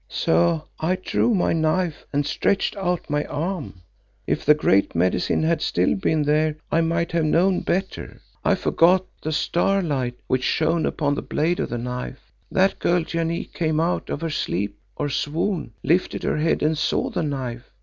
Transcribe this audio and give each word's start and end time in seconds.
"So 0.09 0.63
I 0.79 0.95
drew 0.95 1.35
my 1.35 1.53
knife 1.53 2.07
and 2.11 2.25
stretched 2.25 2.75
out 2.75 3.07
my 3.07 3.23
arm. 3.25 3.65
But 3.65 3.67
then, 3.67 3.75
Baas, 3.75 3.85
I 3.85 3.93
showed 3.93 3.95
myself 3.95 3.97
a 3.99 4.23
fool—if 4.23 4.45
the 4.45 4.53
Great 4.55 4.95
Medicine 4.95 5.43
had 5.43 5.61
still 5.61 5.93
been 5.95 6.23
there 6.23 6.55
I 6.71 6.81
might 6.81 7.11
have 7.11 7.25
known 7.25 7.59
better. 7.61 8.21
I 8.43 8.55
forgot 8.55 9.05
the 9.21 9.31
starlight 9.31 10.15
which 10.25 10.43
shone 10.43 10.87
upon 10.87 11.13
the 11.13 11.21
blade 11.21 11.59
of 11.59 11.69
the 11.69 11.77
knife. 11.77 12.31
That 12.49 12.79
girl 12.79 13.03
Janee 13.03 13.51
came 13.53 13.79
out 13.79 14.09
of 14.09 14.21
her 14.21 14.31
sleep 14.31 14.75
or 14.95 15.07
swoon, 15.07 15.71
lifted 15.83 16.23
her 16.23 16.37
head 16.39 16.63
and 16.63 16.75
saw 16.75 17.11
the 17.11 17.21
knife. 17.21 17.69